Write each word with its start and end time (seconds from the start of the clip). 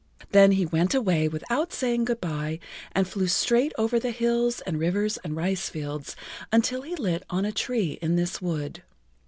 Then 0.31 0.53
he 0.53 0.65
went 0.65 0.95
away 0.95 1.27
without 1.27 1.71
saying 1.71 2.05
good 2.05 2.19
by 2.19 2.57
and 2.91 3.07
flew 3.07 3.27
straight 3.27 3.71
over 3.77 3.99
the 3.99 4.09
hills 4.09 4.59
and 4.61 4.79
rivers 4.79 5.19
and 5.23 5.35
rice 5.35 5.69
fields 5.69 6.15
until 6.51 6.81
he 6.81 6.95
lit 6.95 7.21
on 7.29 7.45
a 7.45 7.51
tree 7.51 7.99
in 8.01 8.15
this 8.15 8.41
wood. 8.41 8.81